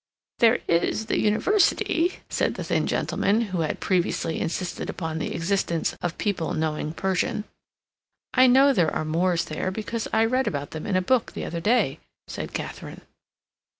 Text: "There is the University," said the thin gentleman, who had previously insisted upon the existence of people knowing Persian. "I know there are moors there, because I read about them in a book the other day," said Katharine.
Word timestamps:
"There 0.39 0.57
is 0.67 1.05
the 1.05 1.19
University," 1.19 2.21
said 2.27 2.55
the 2.55 2.63
thin 2.63 2.87
gentleman, 2.87 3.41
who 3.41 3.61
had 3.61 3.79
previously 3.79 4.39
insisted 4.41 4.89
upon 4.89 5.19
the 5.19 5.35
existence 5.35 5.95
of 6.01 6.17
people 6.17 6.55
knowing 6.55 6.91
Persian. 6.91 7.43
"I 8.33 8.47
know 8.47 8.73
there 8.73 8.91
are 8.91 9.05
moors 9.05 9.45
there, 9.45 9.69
because 9.69 10.07
I 10.11 10.25
read 10.25 10.47
about 10.47 10.71
them 10.71 10.87
in 10.87 10.95
a 10.95 11.03
book 11.03 11.33
the 11.33 11.45
other 11.45 11.61
day," 11.61 11.99
said 12.27 12.51
Katharine. 12.51 13.01